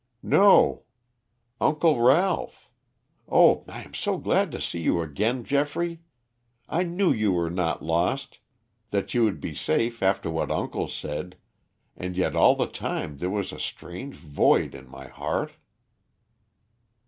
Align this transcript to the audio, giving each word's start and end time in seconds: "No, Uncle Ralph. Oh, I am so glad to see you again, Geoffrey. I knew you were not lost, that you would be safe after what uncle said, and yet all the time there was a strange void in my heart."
"No, 0.23 0.85
Uncle 1.59 2.01
Ralph. 2.01 2.71
Oh, 3.29 3.63
I 3.67 3.83
am 3.83 3.93
so 3.93 4.17
glad 4.17 4.51
to 4.51 4.59
see 4.59 4.81
you 4.81 4.99
again, 4.99 5.43
Geoffrey. 5.43 6.01
I 6.67 6.81
knew 6.81 7.11
you 7.13 7.33
were 7.33 7.51
not 7.51 7.83
lost, 7.85 8.39
that 8.89 9.13
you 9.13 9.23
would 9.25 9.39
be 9.39 9.53
safe 9.53 10.01
after 10.01 10.31
what 10.31 10.49
uncle 10.51 10.87
said, 10.87 11.37
and 11.95 12.17
yet 12.17 12.35
all 12.35 12.55
the 12.55 12.65
time 12.65 13.17
there 13.19 13.29
was 13.29 13.51
a 13.53 13.59
strange 13.59 14.15
void 14.15 14.73
in 14.73 14.89
my 14.89 15.07
heart." 15.07 15.51